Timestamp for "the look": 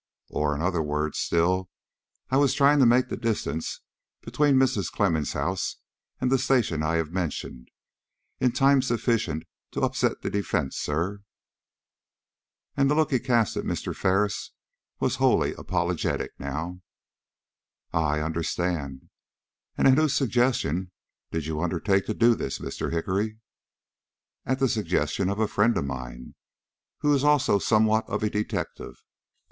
12.89-13.11